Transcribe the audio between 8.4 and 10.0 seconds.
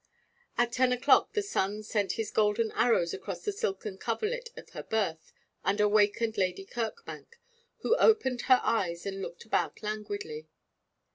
her eyes and looked about